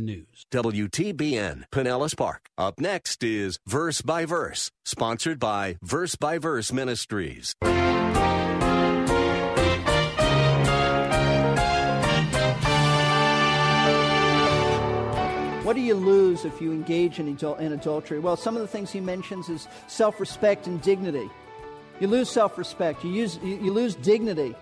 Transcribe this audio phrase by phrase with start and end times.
[0.00, 0.46] News.
[0.52, 2.48] WTBN, Pinellas Park.
[2.56, 7.56] Up next is Verse by Verse, sponsored by Verse by Verse Ministries.
[15.64, 18.20] What do you lose if you engage in, adul- in adultery?
[18.20, 21.28] Well, some of the things he mentions is self respect and dignity.
[21.98, 24.54] You lose self respect, you, use, you, you lose dignity.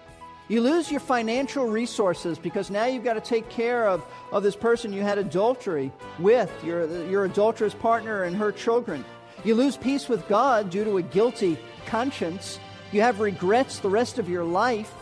[0.49, 4.55] You lose your financial resources because now you've got to take care of, of this
[4.55, 9.05] person you had adultery with, your, your adulterous partner and her children.
[9.45, 12.61] You lose peace with God due to a guilty conscience.
[12.93, 14.95] You have regrets the rest of your life.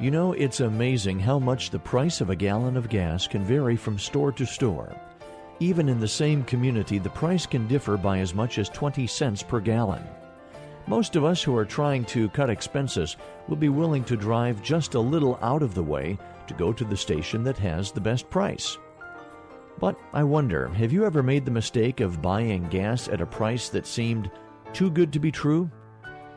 [0.00, 3.76] You know, it's amazing how much the price of a gallon of gas can vary
[3.76, 4.96] from store to store.
[5.60, 9.42] Even in the same community, the price can differ by as much as 20 cents
[9.42, 10.02] per gallon.
[10.86, 13.16] Most of us who are trying to cut expenses
[13.48, 16.84] will be willing to drive just a little out of the way to go to
[16.84, 18.78] the station that has the best price.
[19.78, 23.68] But I wonder, have you ever made the mistake of buying gas at a price
[23.70, 24.30] that seemed
[24.72, 25.70] too good to be true,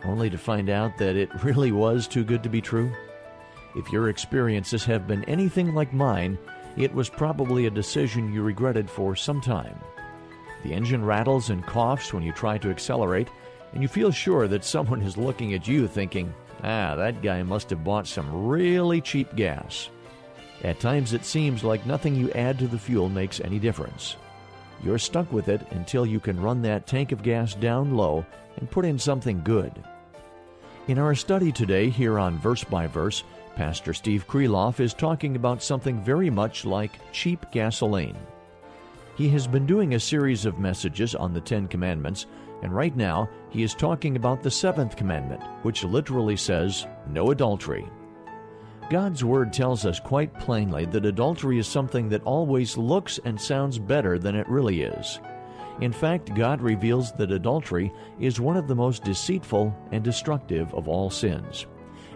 [0.04, 2.92] only to find out that it really was too good to be true?
[3.76, 6.38] If your experiences have been anything like mine,
[6.78, 9.78] it was probably a decision you regretted for some time.
[10.64, 13.30] The engine rattles and coughs when you try to accelerate,
[13.74, 17.70] and you feel sure that someone is looking at you thinking, ah, that guy must
[17.70, 19.90] have bought some really cheap gas.
[20.64, 24.16] At times it seems like nothing you add to the fuel makes any difference.
[24.84, 28.26] You're stuck with it until you can run that tank of gas down low
[28.58, 29.84] and put in something good.
[30.88, 33.24] In our study today, here on Verse by Verse,
[33.56, 38.18] Pastor Steve Kreloff is talking about something very much like cheap gasoline.
[39.16, 42.26] He has been doing a series of messages on the Ten Commandments,
[42.62, 47.88] and right now he is talking about the seventh commandment, which literally says, No adultery.
[48.90, 53.80] God's Word tells us quite plainly that adultery is something that always looks and sounds
[53.80, 55.20] better than it really is.
[55.82, 60.88] In fact, God reveals that adultery is one of the most deceitful and destructive of
[60.88, 61.66] all sins.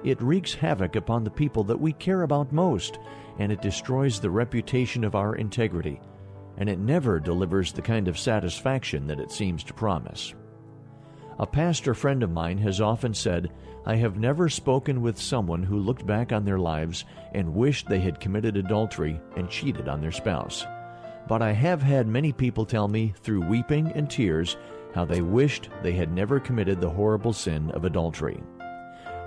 [0.03, 2.99] It wreaks havoc upon the people that we care about most,
[3.39, 5.99] and it destroys the reputation of our integrity,
[6.59, 10.35] and it never delivers the kind of satisfaction that it seems to promise.
[11.39, 13.49] A pastor friend of mine has often said,
[13.85, 18.01] I have never spoken with someone who looked back on their lives and wished they
[18.01, 20.65] had committed adultery and cheated on their spouse.
[21.29, 24.57] But I have had many people tell me through weeping and tears
[24.93, 28.43] how they wished they had never committed the horrible sin of adultery.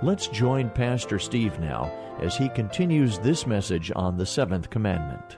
[0.03, 1.91] Let's join Pastor Steve now
[2.21, 5.37] as he continues this message on the seventh commandment.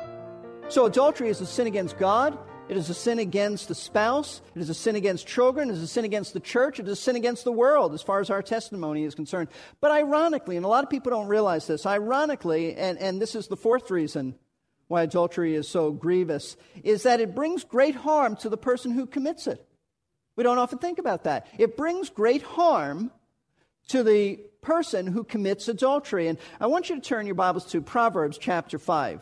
[0.68, 2.38] So, adultery is a sin against God.
[2.68, 4.40] It is a sin against the spouse.
[4.54, 5.68] It is a sin against children.
[5.68, 6.80] It is a sin against the church.
[6.80, 9.48] It is a sin against the world as far as our testimony is concerned.
[9.82, 13.48] But ironically, and a lot of people don't realize this, ironically, and, and this is
[13.48, 14.36] the fourth reason
[14.88, 19.06] why adultery is so grievous, is that it brings great harm to the person who
[19.06, 19.64] commits it.
[20.34, 21.46] We don't often think about that.
[21.58, 23.12] It brings great harm
[23.88, 26.28] to the person who commits adultery.
[26.28, 29.20] And I want you to turn your Bibles to Proverbs chapter 5.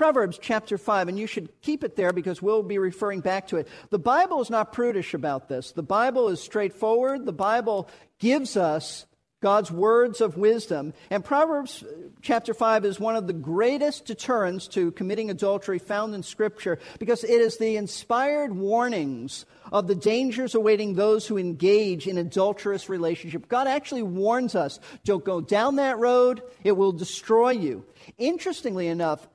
[0.00, 3.58] Proverbs chapter 5, and you should keep it there because we'll be referring back to
[3.58, 3.68] it.
[3.90, 5.72] The Bible is not prudish about this.
[5.72, 7.26] The Bible is straightforward.
[7.26, 7.86] The Bible
[8.18, 9.04] gives us
[9.42, 10.94] God's words of wisdom.
[11.10, 11.84] And Proverbs
[12.22, 17.22] chapter 5 is one of the greatest deterrents to committing adultery found in Scripture because
[17.22, 23.50] it is the inspired warnings of the dangers awaiting those who engage in adulterous relationship.
[23.50, 27.84] God actually warns us don't go down that road, it will destroy you.
[28.16, 29.28] Interestingly enough,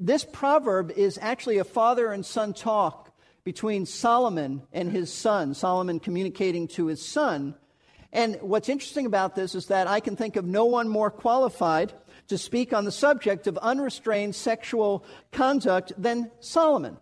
[0.00, 3.12] this proverb is actually a father and son talk
[3.44, 7.54] between Solomon and his son, Solomon communicating to his son.
[8.12, 11.92] And what's interesting about this is that I can think of no one more qualified
[12.28, 16.96] to speak on the subject of unrestrained sexual conduct than Solomon.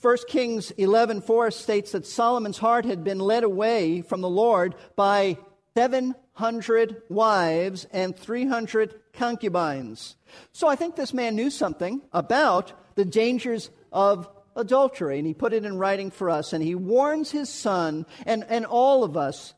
[0.00, 5.36] 1 Kings 11:4 states that Solomon's heart had been led away from the Lord by
[5.78, 10.16] 700 wives and 300 concubines.
[10.50, 15.52] So I think this man knew something about the dangers of adultery, and he put
[15.52, 19.54] it in writing for us, and he warns his son and, and all of us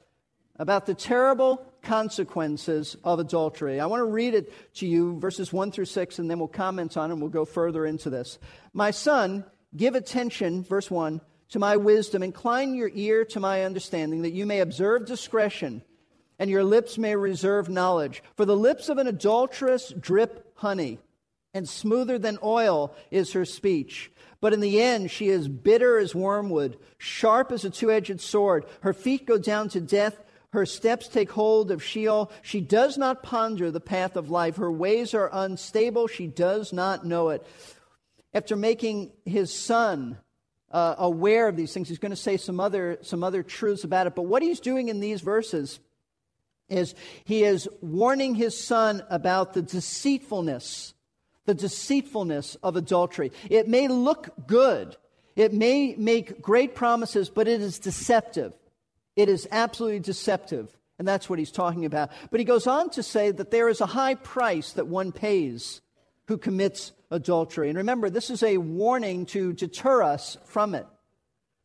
[0.56, 3.80] about the terrible consequences of adultery.
[3.80, 6.98] I want to read it to you, verses 1 through 6, and then we'll comment
[6.98, 8.38] on it and we'll go further into this.
[8.74, 12.22] My son, give attention, verse 1, to my wisdom.
[12.22, 15.80] Incline your ear to my understanding, that you may observe discretion,
[16.40, 18.22] and your lips may reserve knowledge.
[18.34, 20.98] For the lips of an adulteress drip honey,
[21.52, 24.10] and smoother than oil is her speech.
[24.40, 28.64] But in the end, she is bitter as wormwood, sharp as a two edged sword.
[28.80, 30.16] Her feet go down to death.
[30.52, 32.32] Her steps take hold of Sheol.
[32.40, 34.56] She does not ponder the path of life.
[34.56, 36.06] Her ways are unstable.
[36.06, 37.46] She does not know it.
[38.32, 40.16] After making his son
[40.70, 44.06] uh, aware of these things, he's going to say some other, some other truths about
[44.06, 44.14] it.
[44.14, 45.80] But what he's doing in these verses
[46.70, 46.94] is
[47.24, 50.94] he is warning his son about the deceitfulness
[51.50, 53.32] the deceitfulness of adultery.
[53.48, 54.96] It may look good,
[55.34, 58.52] it may make great promises, but it is deceptive.
[59.16, 60.76] It is absolutely deceptive.
[60.98, 62.10] And that's what he's talking about.
[62.30, 65.80] But he goes on to say that there is a high price that one pays
[66.28, 67.68] who commits adultery.
[67.68, 70.86] And remember, this is a warning to deter us from it.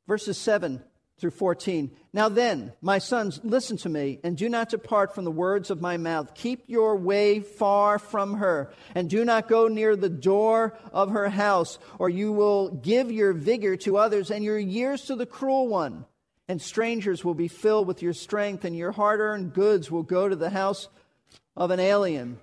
[0.07, 0.81] Verses 7
[1.17, 1.91] through 14.
[2.13, 5.81] Now then, my sons, listen to me and do not depart from the words of
[5.81, 6.35] my mouth.
[6.35, 11.29] Keep your way far from her and do not go near the door of her
[11.29, 15.67] house, or you will give your vigor to others and your years to the cruel
[15.67, 16.05] one.
[16.47, 20.29] And strangers will be filled with your strength, and your hard earned goods will go
[20.29, 20.89] to the house
[21.55, 22.37] of an alien.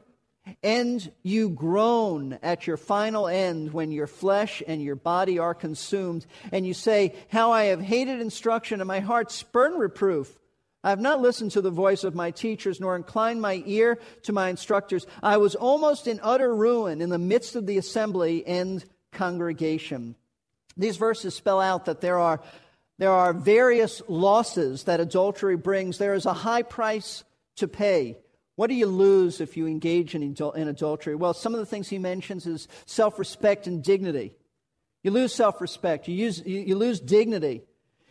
[0.62, 6.26] And you groan at your final end when your flesh and your body are consumed.
[6.50, 10.38] And you say, How I have hated instruction, and my heart spurned reproof.
[10.84, 14.32] I have not listened to the voice of my teachers, nor inclined my ear to
[14.32, 15.06] my instructors.
[15.22, 20.16] I was almost in utter ruin in the midst of the assembly and congregation.
[20.76, 22.40] These verses spell out that there are,
[22.98, 25.98] there are various losses that adultery brings.
[25.98, 27.22] There is a high price
[27.56, 28.16] to pay.
[28.56, 31.14] What do you lose if you engage in, in adultery?
[31.14, 34.36] Well, some of the things he mentions is self respect and dignity.
[35.02, 37.62] You lose self respect, you, you, you lose dignity.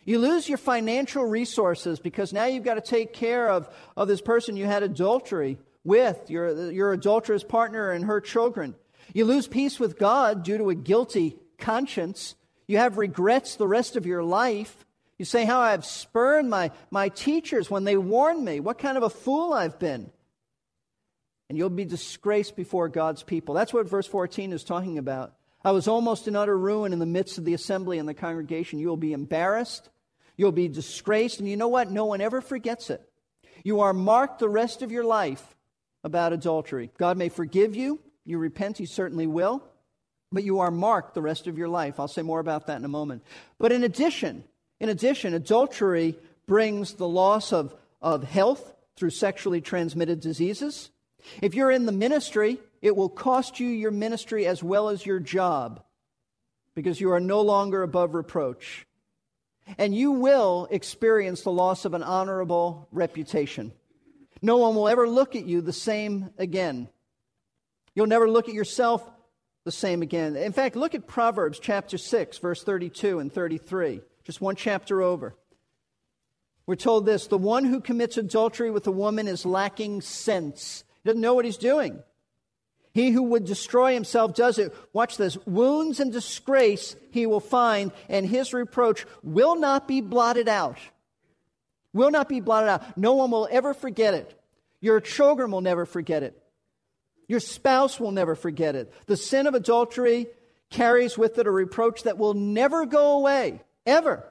[0.04, 4.22] You lose your financial resources because now you've got to take care of, of this
[4.22, 8.74] person you had adultery with, your, your adulterous partner and her children.
[9.14, 12.34] You lose peace with God due to a guilty conscience.
[12.68, 14.86] You have regrets the rest of your life.
[15.20, 18.60] You say, How I've spurned my, my teachers when they warned me.
[18.60, 20.10] What kind of a fool I've been
[21.52, 23.54] and you'll be disgraced before God's people.
[23.54, 25.34] That's what verse 14 is talking about.
[25.66, 28.80] I was almost in utter ruin in the midst of the assembly and the congregation.
[28.80, 29.90] You will be embarrassed.
[30.38, 31.40] You'll be disgraced.
[31.40, 31.92] And you know what?
[31.92, 33.02] No one ever forgets it.
[33.66, 35.58] You are marked the rest of your life
[36.06, 36.90] about adultery.
[36.98, 38.00] God may forgive you.
[38.24, 39.62] You repent, He certainly will.
[40.32, 42.00] But you are marked the rest of your life.
[42.00, 43.24] I'll say more about that in a moment.
[43.60, 44.46] But in addition,
[44.80, 46.16] in addition, adultery
[46.48, 50.92] brings the loss of, of health through sexually transmitted diseases.
[51.42, 55.20] If you're in the ministry, it will cost you your ministry as well as your
[55.20, 55.84] job
[56.76, 58.86] because you are no longer above reproach.
[59.78, 63.72] And you will experience the loss of an honorable reputation.
[64.42, 66.90] No one will ever look at you the same again.
[67.94, 69.08] You'll never look at yourself
[69.64, 70.36] the same again.
[70.36, 75.36] In fact, look at Proverbs chapter 6, verse 32 and 33, just one chapter over.
[76.66, 81.10] We're told this the one who commits adultery with a woman is lacking sense he
[81.10, 82.02] doesn't know what he's doing.
[82.94, 84.74] He who would destroy himself does it.
[84.92, 85.38] Watch this.
[85.46, 90.78] Wounds and disgrace he will find, and his reproach will not be blotted out.
[91.94, 92.98] Will not be blotted out.
[92.98, 94.38] No one will ever forget it.
[94.82, 96.42] Your children will never forget it.
[97.28, 98.94] Your spouse will never forget it.
[99.06, 100.28] The sin of adultery
[100.70, 104.28] carries with it a reproach that will never go away, ever.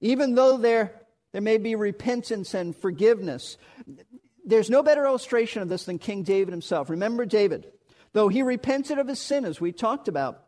[0.00, 0.92] Even though there,
[1.32, 3.56] there may be repentance and forgiveness.
[4.44, 6.90] There's no better illustration of this than King David himself.
[6.90, 7.66] Remember David.
[8.12, 10.44] Though he repented of his sin, as we talked about,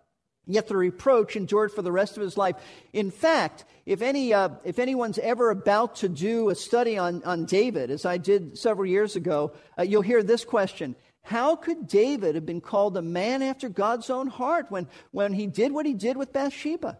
[0.47, 2.57] yet the reproach endured for the rest of his life.
[2.93, 7.45] In fact, if, any, uh, if anyone's ever about to do a study on, on
[7.45, 12.37] David, as I did several years ago, uh, you'll hear this question How could David
[12.37, 15.95] have been called a man after God's own heart when, when he did what he
[15.95, 16.99] did with Bathsheba?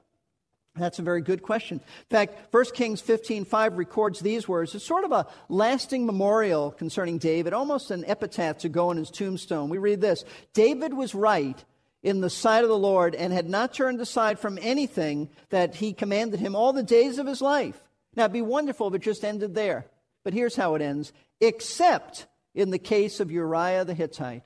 [0.77, 1.79] That's a very good question.
[1.79, 4.75] In fact, 1 Kings 15:5 records these words.
[4.75, 9.11] It's sort of a lasting memorial concerning David, almost an epitaph to go on his
[9.11, 9.71] tombstone.
[9.71, 11.63] We read this David was right
[12.03, 15.93] in the sight of the Lord and had not turned aside from anything that he
[15.93, 17.83] commanded him all the days of his life.
[18.15, 19.87] Now, it'd be wonderful if it just ended there.
[20.25, 24.45] But here's how it ends except in the case of Uriah the Hittite.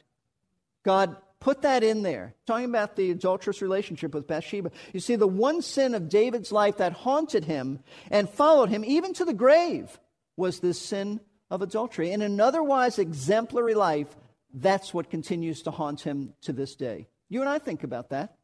[0.85, 2.35] God Put that in there.
[2.47, 4.71] Talking about the adulterous relationship with Bathsheba.
[4.93, 7.81] You see, the one sin of David's life that haunted him
[8.11, 9.99] and followed him even to the grave
[10.37, 11.21] was this sin
[11.51, 12.13] of adultery.
[12.13, 14.15] In an otherwise exemplary life,
[14.53, 17.09] that's what continues to haunt him to this day.
[17.31, 18.37] You and I think about that.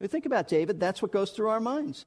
[0.00, 2.06] We think about David, that's what goes through our minds.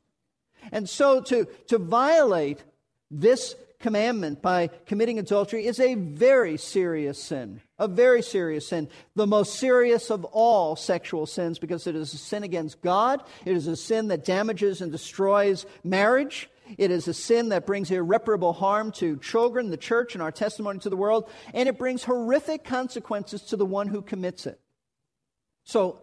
[0.71, 2.63] And so to, to violate
[3.09, 7.61] this commandment by committing adultery is a very serious sin.
[7.77, 8.89] A very serious sin.
[9.15, 13.23] The most serious of all sexual sins because it is a sin against God.
[13.45, 16.49] It is a sin that damages and destroys marriage.
[16.77, 20.79] It is a sin that brings irreparable harm to children, the church, and our testimony
[20.79, 21.29] to the world.
[21.53, 24.59] And it brings horrific consequences to the one who commits it.
[25.63, 26.01] So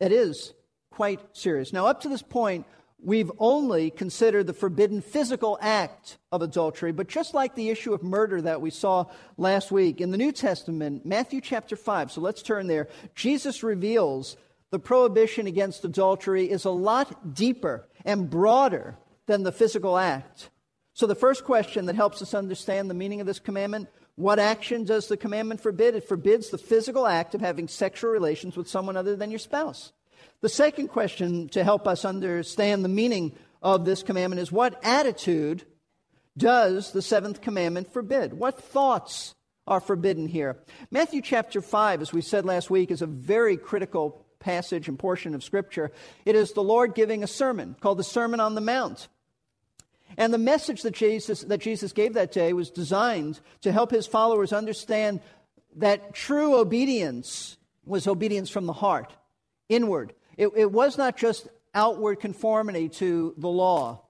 [0.00, 0.52] it is
[0.90, 1.72] quite serious.
[1.72, 2.66] Now, up to this point,
[3.02, 6.92] we've only considered the forbidden physical act of adultery.
[6.92, 9.06] But just like the issue of murder that we saw
[9.36, 14.36] last week, in the New Testament, Matthew chapter 5, so let's turn there, Jesus reveals
[14.70, 20.50] the prohibition against adultery is a lot deeper and broader than the physical act.
[20.94, 24.84] So, the first question that helps us understand the meaning of this commandment what action
[24.84, 25.94] does the commandment forbid?
[25.94, 29.92] It forbids the physical act of having sexual relations with someone other than your spouse.
[30.40, 35.64] The second question to help us understand the meaning of this commandment is what attitude
[36.36, 38.32] does the seventh commandment forbid?
[38.32, 39.34] What thoughts
[39.66, 40.56] are forbidden here?
[40.90, 45.34] Matthew chapter 5, as we said last week, is a very critical passage and portion
[45.34, 45.92] of Scripture.
[46.24, 49.08] It is the Lord giving a sermon called the Sermon on the Mount.
[50.16, 54.06] And the message that Jesus, that Jesus gave that day was designed to help his
[54.06, 55.20] followers understand
[55.76, 59.12] that true obedience was obedience from the heart,
[59.74, 60.14] inward.
[60.36, 64.02] It, it was not just outward conformity to the law.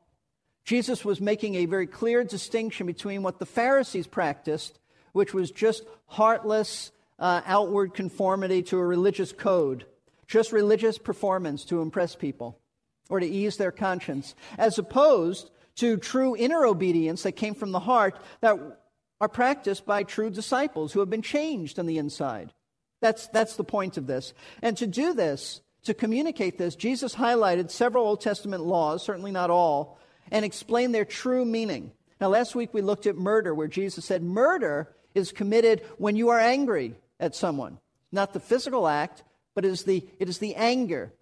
[0.64, 4.78] Jesus was making a very clear distinction between what the Pharisees practiced,
[5.12, 9.86] which was just heartless uh, outward conformity to a religious code,
[10.26, 12.58] just religious performance to impress people
[13.08, 17.80] or to ease their conscience, as opposed to true inner obedience that came from the
[17.80, 18.58] heart that
[19.20, 22.52] are practiced by true disciples who have been changed on the inside.
[23.02, 24.32] That's, that's the point of this.
[24.62, 29.50] And to do this, to communicate this, Jesus highlighted several Old Testament laws, certainly not
[29.50, 29.98] all,
[30.30, 31.90] and explained their true meaning.
[32.20, 36.28] Now, last week we looked at murder, where Jesus said murder is committed when you
[36.28, 37.78] are angry at someone.
[38.12, 39.24] Not the physical act,
[39.56, 41.12] but it is the, it is the anger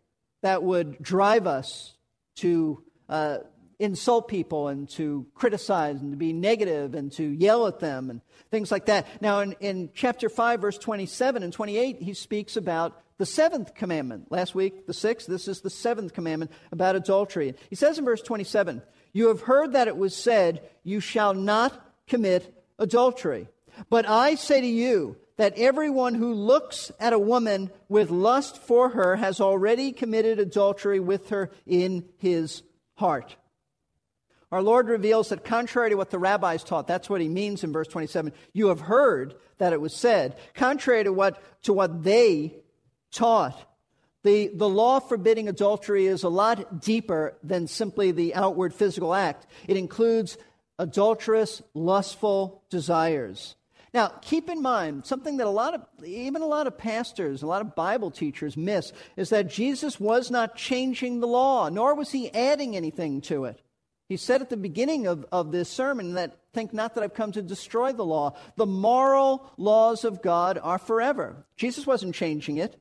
[0.42, 1.94] that would drive us
[2.36, 3.38] to uh,
[3.80, 8.20] insult people and to criticize and to be negative and to yell at them and
[8.50, 9.06] things like that.
[9.20, 14.30] Now, in, in chapter 5, verse 27 and 28, he speaks about the seventh commandment.
[14.30, 15.26] Last week, the sixth.
[15.26, 17.54] This is the seventh commandment about adultery.
[17.68, 18.82] He says in verse 27
[19.12, 21.72] You have heard that it was said, You shall not
[22.06, 23.48] commit adultery.
[23.88, 28.90] But I say to you that everyone who looks at a woman with lust for
[28.90, 32.62] her has already committed adultery with her in his
[32.94, 33.36] heart.
[34.52, 37.72] Our Lord reveals that contrary to what the rabbis taught, that's what he means in
[37.72, 40.36] verse 27, you have heard that it was said.
[40.54, 42.56] Contrary to what, to what they
[43.12, 43.66] taught.
[44.22, 49.46] The, the law forbidding adultery is a lot deeper than simply the outward physical act.
[49.68, 50.36] It includes
[50.78, 53.54] adulterous, lustful desires.
[53.94, 57.46] Now, keep in mind something that a lot of, even a lot of pastors, a
[57.46, 62.10] lot of Bible teachers miss is that Jesus was not changing the law, nor was
[62.10, 63.60] he adding anything to it.
[64.10, 67.30] He said at the beginning of, of this sermon that think not that I've come
[67.30, 68.34] to destroy the law.
[68.56, 71.46] The moral laws of God are forever.
[71.56, 72.74] Jesus wasn't changing it.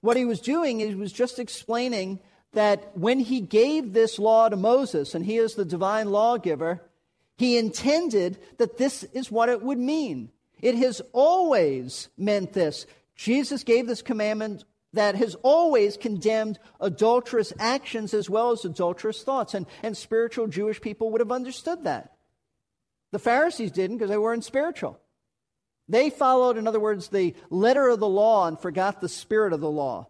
[0.00, 2.20] What he was doing is he was just explaining
[2.52, 6.80] that when he gave this law to Moses, and he is the divine lawgiver,
[7.36, 10.30] he intended that this is what it would mean.
[10.62, 12.86] It has always meant this.
[13.16, 14.62] Jesus gave this commandment
[14.92, 19.54] that has always condemned adulterous actions as well as adulterous thoughts.
[19.54, 22.12] And, and spiritual Jewish people would have understood that.
[23.12, 24.98] The Pharisees didn't because they weren't spiritual.
[25.88, 29.60] They followed, in other words, the letter of the law and forgot the spirit of
[29.60, 30.08] the law.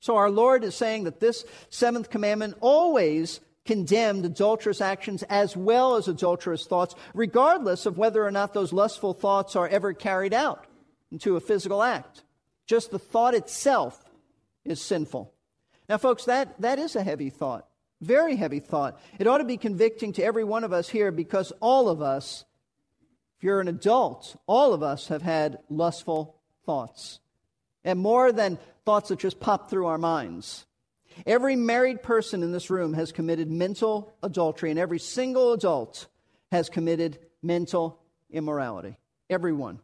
[0.00, 5.96] So our Lord is saying that this seventh commandment always condemned adulterous actions as well
[5.96, 10.66] as adulterous thoughts, regardless of whether or not those lustful thoughts are ever carried out
[11.12, 12.22] into a physical act.
[12.68, 14.00] Just the thought itself
[14.64, 15.34] is sinful.
[15.88, 17.66] Now, folks, that, that is a heavy thought.
[18.00, 19.00] Very heavy thought.
[19.18, 22.44] It ought to be convicting to every one of us here because all of us
[23.38, 26.34] if you're an adult, all of us have had lustful
[26.66, 27.20] thoughts.
[27.84, 30.66] And more than thoughts that just pop through our minds.
[31.24, 36.08] Every married person in this room has committed mental adultery, and every single adult
[36.50, 38.96] has committed mental immorality.
[39.30, 39.78] Everyone.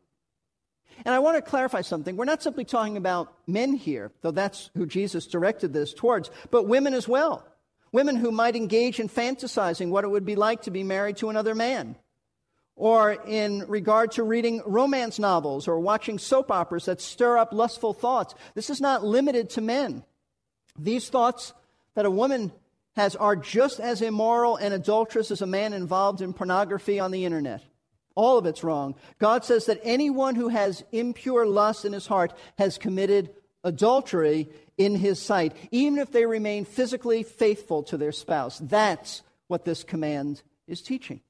[1.04, 2.16] And I want to clarify something.
[2.16, 6.68] We're not simply talking about men here, though that's who Jesus directed this towards, but
[6.68, 7.46] women as well.
[7.92, 11.30] Women who might engage in fantasizing what it would be like to be married to
[11.30, 11.96] another man
[12.76, 17.92] or in regard to reading romance novels or watching soap operas that stir up lustful
[17.92, 18.34] thoughts.
[18.54, 20.04] This is not limited to men.
[20.78, 21.52] These thoughts
[21.94, 22.52] that a woman
[22.96, 27.24] has are just as immoral and adulterous as a man involved in pornography on the
[27.24, 27.62] internet.
[28.14, 28.94] All of it's wrong.
[29.18, 33.30] God says that anyone who has impure lust in his heart has committed
[33.64, 38.58] adultery in his sight, even if they remain physically faithful to their spouse.
[38.58, 41.20] That's what this command is teaching.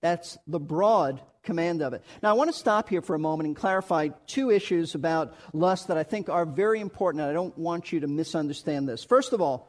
[0.00, 2.02] That's the broad command of it.
[2.22, 5.88] Now, I want to stop here for a moment and clarify two issues about lust
[5.88, 9.04] that I think are very important, and I don't want you to misunderstand this.
[9.04, 9.68] First of all,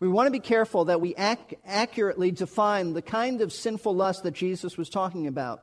[0.00, 4.22] we want to be careful that we ac- accurately define the kind of sinful lust
[4.24, 5.62] that Jesus was talking about.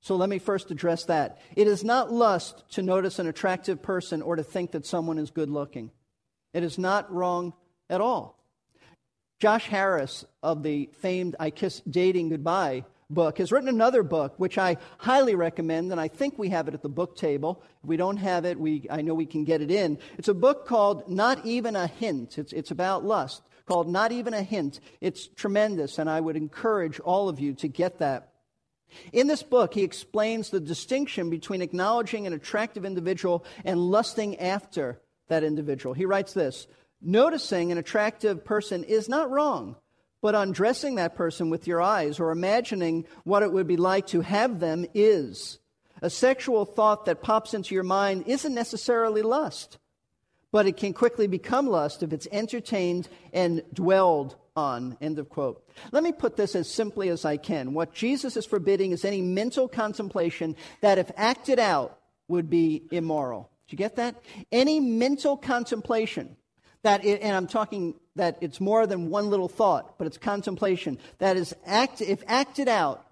[0.00, 1.38] So let me first address that.
[1.54, 5.30] It is not lust to notice an attractive person or to think that someone is
[5.30, 5.90] good looking.
[6.54, 7.52] It is not wrong
[7.88, 8.38] at all.
[9.40, 14.56] Josh Harris of the famed I Kiss Dating Goodbye book has written another book which
[14.56, 17.62] I highly recommend, and I think we have it at the book table.
[17.82, 19.98] If we don't have it, we, I know we can get it in.
[20.16, 22.38] It's a book called Not Even a Hint.
[22.38, 24.80] It's, it's about lust, called Not Even a Hint.
[25.00, 28.29] It's tremendous, and I would encourage all of you to get that.
[29.12, 35.00] In this book, he explains the distinction between acknowledging an attractive individual and lusting after
[35.28, 35.94] that individual.
[35.94, 36.66] He writes this
[37.00, 39.76] Noticing an attractive person is not wrong,
[40.20, 44.20] but undressing that person with your eyes or imagining what it would be like to
[44.20, 45.58] have them is.
[46.02, 49.78] A sexual thought that pops into your mind isn't necessarily lust,
[50.52, 54.96] but it can quickly become lust if it's entertained and dwelled on.
[55.00, 55.66] End of quote.
[55.92, 57.72] Let me put this as simply as I can.
[57.72, 63.50] What Jesus is forbidding is any mental contemplation that, if acted out, would be immoral.
[63.66, 64.16] Did you get that?
[64.50, 66.36] Any mental contemplation
[66.82, 70.98] that, it, and I'm talking that it's more than one little thought, but it's contemplation,
[71.18, 73.06] that is, act, if acted out,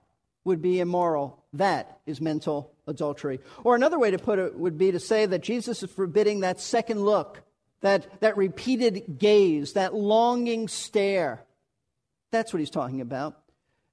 [0.48, 1.44] would be immoral.
[1.52, 3.40] That is mental adultery.
[3.62, 6.60] Or another way to put it would be to say that Jesus is forbidding that
[6.60, 7.42] second look
[7.80, 11.44] that, that repeated gaze, that longing stare.
[12.30, 13.40] That's what he's talking about.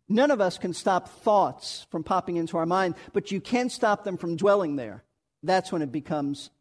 [0.07, 4.03] None of us can stop thoughts from popping into our mind, but you can stop
[4.03, 5.03] them from dwelling there.
[5.43, 6.51] That's when it becomes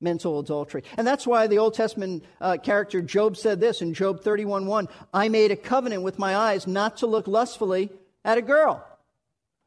[0.00, 0.84] mental adultery.
[0.96, 5.28] And that's why the Old Testament uh, character Job said this in Job 31:1, I
[5.28, 7.90] made a covenant with my eyes not to look lustfully
[8.24, 8.84] at a girl.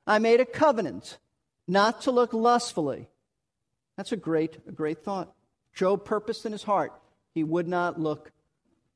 [0.05, 1.17] I made a covenant
[1.67, 3.07] not to look lustfully.
[3.97, 5.33] That's a great, a great thought.
[5.73, 6.93] Job purposed in his heart
[7.33, 8.31] he would not look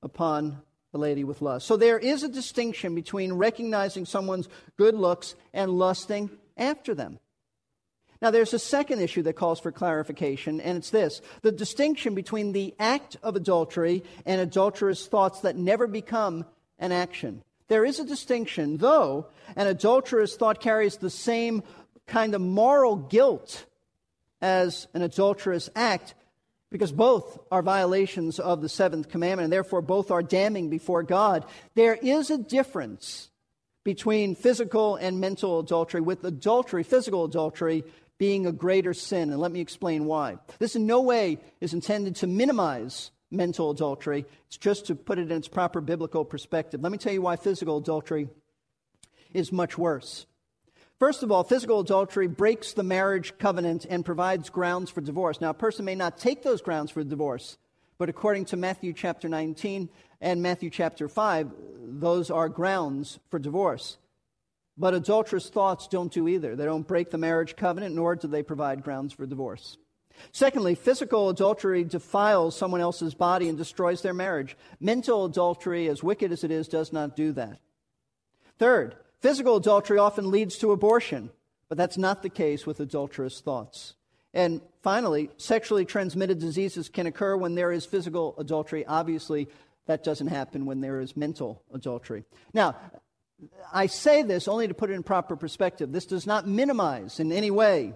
[0.03, 0.61] upon
[0.93, 1.65] a lady with lust.
[1.67, 7.19] So there is a distinction between recognizing someone's good looks and lusting after them.
[8.21, 12.53] Now, there's a second issue that calls for clarification, and it's this the distinction between
[12.53, 16.45] the act of adultery and adulterous thoughts that never become
[16.79, 17.43] an action.
[17.67, 21.63] There is a distinction, though an adulterous thought carries the same
[22.08, 23.65] kind of moral guilt
[24.41, 26.13] as an adulterous act
[26.71, 31.45] because both are violations of the seventh commandment, and therefore both are damning before God.
[31.73, 33.30] There is a difference
[33.84, 37.84] between physical and mental adultery, with adultery, physical adultery,
[38.17, 39.30] being a greater sin.
[39.30, 40.38] And let me explain why.
[40.60, 45.31] This in no way is intended to minimize mental adultery, it's just to put it
[45.31, 46.81] in its proper biblical perspective.
[46.81, 48.29] Let me tell you why physical adultery
[49.33, 50.25] is much worse.
[50.97, 55.41] First of all, physical adultery breaks the marriage covenant and provides grounds for divorce.
[55.41, 57.57] Now, a person may not take those grounds for divorce,
[57.97, 59.89] but according to Matthew chapter 19
[60.21, 63.97] and Matthew chapter 5, those are grounds for divorce.
[64.77, 66.55] But adulterous thoughts don't do either.
[66.55, 69.77] They don't break the marriage covenant, nor do they provide grounds for divorce.
[70.32, 74.58] Secondly, physical adultery defiles someone else's body and destroys their marriage.
[74.80, 77.60] Mental adultery, as wicked as it is, does not do that.
[78.58, 81.32] Third, Physical adultery often leads to abortion,
[81.67, 83.95] but that's not the case with adulterous thoughts.
[84.36, 88.86] And finally, sexually transmitted diseases can occur when there is physical adultery.
[88.86, 89.47] Obviously,
[89.88, 92.23] that doesn't happen when there is mental adultery.
[92.54, 92.75] Now,
[93.73, 95.91] I say this only to put it in proper perspective.
[95.91, 97.95] This does not minimize in any way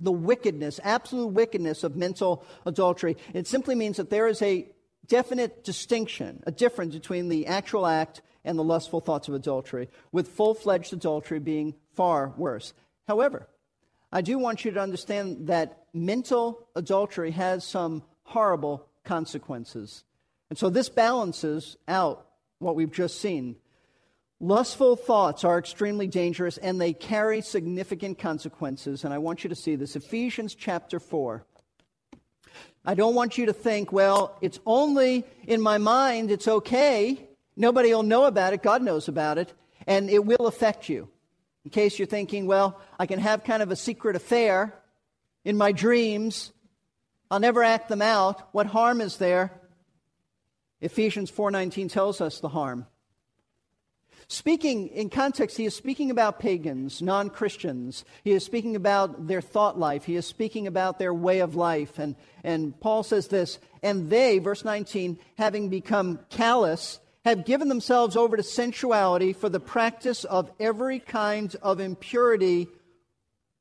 [0.00, 3.16] the wickedness, absolute wickedness of mental adultery.
[3.32, 4.68] It simply means that there is a
[5.06, 10.28] definite distinction, a difference between the actual act and the lustful thoughts of adultery, with
[10.28, 12.72] full fledged adultery being far worse.
[13.08, 13.48] However,
[14.12, 20.04] I do want you to understand that mental adultery has some horrible consequences.
[20.50, 22.26] And so this balances out
[22.58, 23.56] what we've just seen.
[24.38, 29.04] Lustful thoughts are extremely dangerous and they carry significant consequences.
[29.04, 29.96] And I want you to see this.
[29.96, 31.44] Ephesians chapter 4.
[32.84, 37.28] I don't want you to think, well, it's only in my mind, it's okay.
[37.56, 38.62] Nobody will know about it.
[38.62, 39.52] God knows about it.
[39.86, 41.08] And it will affect you.
[41.64, 44.74] In case you're thinking, well, I can have kind of a secret affair
[45.44, 46.52] in my dreams,
[47.30, 48.48] I'll never act them out.
[48.52, 49.52] What harm is there?
[50.80, 52.86] Ephesians 4:19 tells us the harm.
[54.28, 58.04] Speaking in context, he is speaking about pagans, non Christians.
[58.24, 60.04] He is speaking about their thought life.
[60.04, 61.98] He is speaking about their way of life.
[62.00, 68.16] And, and Paul says this, and they, verse 19, having become callous, have given themselves
[68.16, 72.66] over to sensuality for the practice of every kind of impurity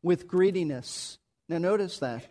[0.01, 1.19] with greediness.
[1.47, 2.25] Now, notice that.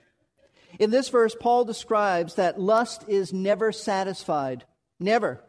[0.81, 4.65] In this verse, Paul describes that lust is never satisfied.
[4.99, 5.41] Never.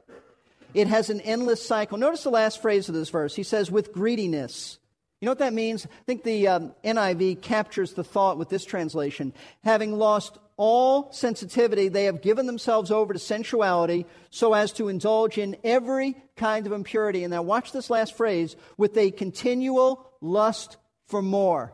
[0.76, 1.98] It has an endless cycle.
[1.98, 3.34] Notice the last phrase of this verse.
[3.34, 4.78] He says, with greediness.
[5.22, 5.86] You know what that means?
[5.86, 9.34] I think the um, NIV captures the thought with this translation.
[9.64, 15.38] Having lost all sensitivity, they have given themselves over to sensuality so as to indulge
[15.38, 17.24] in every kind of impurity.
[17.24, 20.76] And now, watch this last phrase with a continual lust
[21.08, 21.74] for more.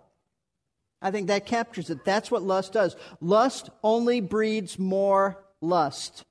[1.02, 2.06] I think that captures it.
[2.06, 2.96] That's what lust does.
[3.20, 6.24] Lust only breeds more lust.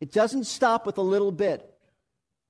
[0.00, 1.70] It doesn't stop with a little bit.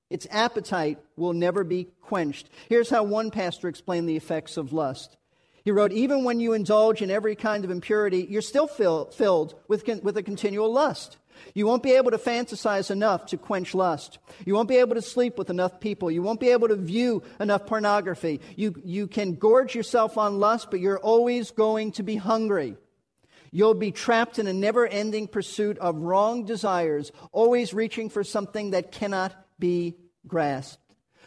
[0.09, 2.49] Its appetite will never be quenched.
[2.69, 5.17] Here's how one pastor explained the effects of lust.
[5.63, 9.55] He wrote, Even when you indulge in every kind of impurity, you're still fill, filled
[9.67, 11.17] with, with a continual lust.
[11.53, 14.19] You won't be able to fantasize enough to quench lust.
[14.45, 16.09] You won't be able to sleep with enough people.
[16.11, 18.41] You won't be able to view enough pornography.
[18.55, 22.77] You, you can gorge yourself on lust, but you're always going to be hungry.
[23.51, 28.71] You'll be trapped in a never ending pursuit of wrong desires, always reaching for something
[28.71, 29.95] that cannot be
[30.27, 30.79] grasped.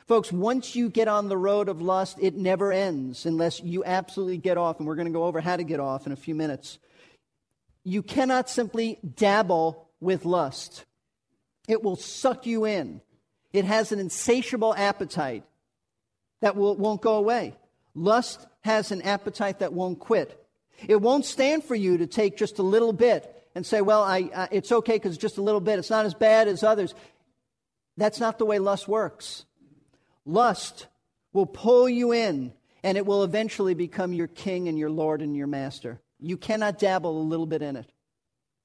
[0.07, 4.38] Folks, once you get on the road of lust, it never ends unless you absolutely
[4.38, 4.79] get off.
[4.79, 6.79] And we're going to go over how to get off in a few minutes.
[7.85, 10.85] You cannot simply dabble with lust,
[11.67, 13.01] it will suck you in.
[13.53, 15.43] It has an insatiable appetite
[16.41, 17.57] that will, won't go away.
[17.95, 20.38] Lust has an appetite that won't quit.
[20.87, 24.31] It won't stand for you to take just a little bit and say, well, I,
[24.33, 25.79] uh, it's okay because it's just a little bit.
[25.79, 26.95] It's not as bad as others.
[27.99, 29.45] That's not the way lust works.
[30.25, 30.87] Lust
[31.33, 32.53] will pull you in,
[32.85, 36.01] and it will eventually become your king and your lord and your master.
[36.21, 37.91] You cannot dabble a little bit in it.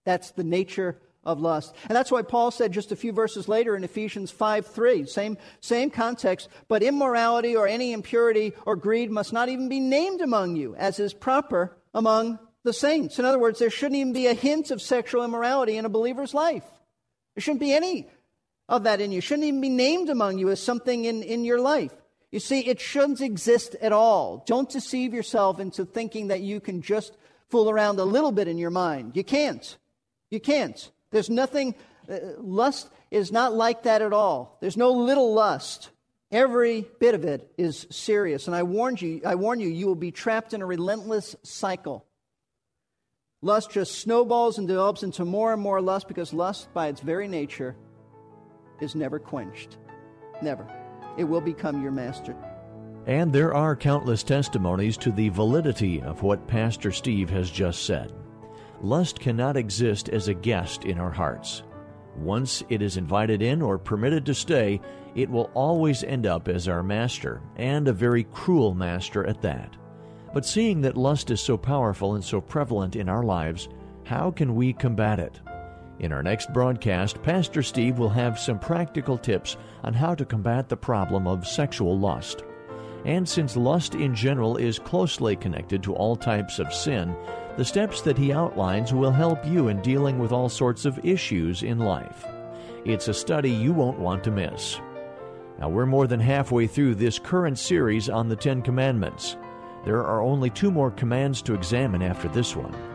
[0.06, 1.74] That's the nature of lust.
[1.90, 5.38] And that's why Paul said just a few verses later in Ephesians 5 3, same,
[5.62, 10.58] same context, but immorality or any impurity or greed must not even be named among
[10.58, 13.18] you, as is proper among the saints.
[13.18, 16.36] In other words, there shouldn't even be a hint of sexual immorality in a believer's
[16.36, 16.66] life.
[17.36, 18.08] There shouldn't be any
[18.70, 19.22] of that in you.
[19.22, 21.92] Shouldn't even be named among you as something in, in your life.
[22.32, 24.44] You see, it shouldn't exist at all.
[24.48, 27.16] Don't deceive yourself into thinking that you can just
[27.50, 29.16] fool around a little bit in your mind.
[29.16, 29.78] You can't.
[30.32, 30.92] You can't.
[31.12, 31.76] There's nothing,
[32.10, 34.58] uh, lust is not like that at all.
[34.62, 35.92] There's no little lust.
[36.32, 38.48] Every bit of it is serious.
[38.48, 42.04] And I warned you, I warn you, you will be trapped in a relentless cycle.
[43.44, 47.28] Lust just snowballs and develops into more and more lust because lust, by its very
[47.28, 47.76] nature,
[48.84, 49.78] is never quenched.
[50.42, 50.68] Never.
[51.18, 52.36] It will become your master.
[53.08, 58.14] And there are countless testimonies to the validity of what Pastor Steve has just said.
[58.82, 61.64] Lust cannot exist as a guest in our hearts.
[62.16, 64.80] Once it is invited in or permitted to stay,
[65.16, 69.76] it will always end up as our master, and a very cruel master at that.
[70.34, 73.70] But seeing that lust is so powerful and so prevalent in our lives,
[74.04, 75.40] how can we combat it?
[76.00, 80.68] In our next broadcast, Pastor Steve will have some practical tips on how to combat
[80.68, 82.44] the problem of sexual lust.
[83.06, 87.16] And since lust in general is closely connected to all types of sin,
[87.58, 91.64] the steps that he outlines will help you in dealing with all sorts of issues
[91.64, 92.26] in life.
[92.86, 94.80] It's a study you won't want to miss.
[95.60, 99.38] Now, we're more than halfway through this current series on the Ten Commandments.
[99.86, 102.93] There are only two more commands to examine after this one.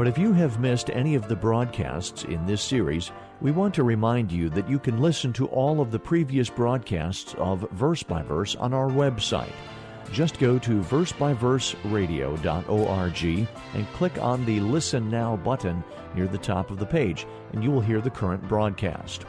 [0.00, 3.82] But if you have missed any of the broadcasts in this series, we want to
[3.82, 8.22] remind you that you can listen to all of the previous broadcasts of Verse by
[8.22, 9.52] Verse on our website.
[10.10, 15.84] Just go to versebyverseradio.org and click on the Listen Now button
[16.14, 19.26] near the top of the page, and you will hear the current broadcast.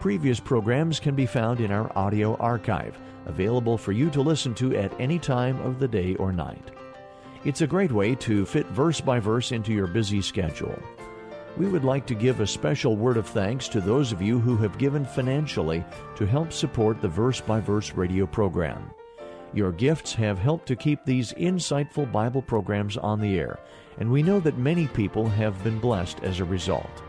[0.00, 4.74] Previous programs can be found in our audio archive, available for you to listen to
[4.74, 6.72] at any time of the day or night.
[7.44, 10.76] It's a great way to fit verse by verse into your busy schedule.
[11.56, 14.56] We would like to give a special word of thanks to those of you who
[14.56, 15.84] have given financially
[16.16, 18.90] to help support the Verse by Verse radio program.
[19.54, 23.60] Your gifts have helped to keep these insightful Bible programs on the air,
[23.98, 27.02] and we know that many people have been blessed as a result.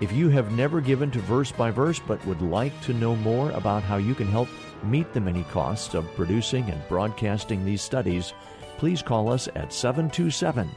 [0.00, 3.50] If you have never given to Verse by Verse but would like to know more
[3.50, 4.48] about how you can help
[4.84, 8.32] meet the many costs of producing and broadcasting these studies,
[8.78, 10.70] please call us at 727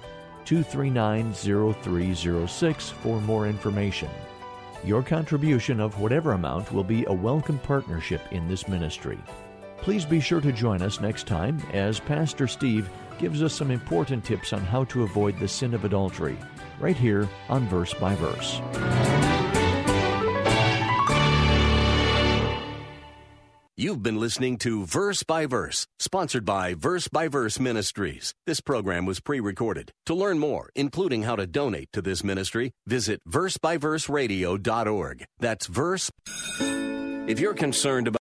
[0.44, 4.10] 239 0306 for more information.
[4.84, 9.20] Your contribution of whatever amount will be a welcome partnership in this ministry.
[9.78, 14.26] Please be sure to join us next time as Pastor Steve gives us some important
[14.26, 16.38] tips on how to avoid the sin of adultery,
[16.80, 18.60] right here on Verse by Verse.
[23.82, 28.32] You've been listening to Verse by Verse, sponsored by Verse by Verse Ministries.
[28.46, 29.91] This program was pre recorded.
[30.06, 35.26] To learn more, including how to donate to this ministry, visit versebyverseradio.org.
[35.39, 36.12] That's verse.
[36.60, 38.20] If you're concerned about